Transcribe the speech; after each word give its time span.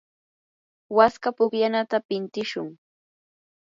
waska 0.97 1.29
pukllanata 1.37 1.97
pintishun. 2.07 2.67